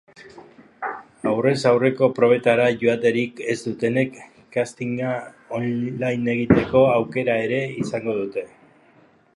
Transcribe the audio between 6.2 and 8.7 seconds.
egiteko aukera ere izango dute.